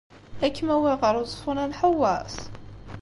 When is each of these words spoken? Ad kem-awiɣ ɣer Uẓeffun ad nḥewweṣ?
Ad 0.45 0.51
kem-awiɣ 0.55 0.97
ɣer 1.01 1.15
Uẓeffun 1.21 1.61
ad 1.63 1.69
nḥewweṣ? 1.71 2.35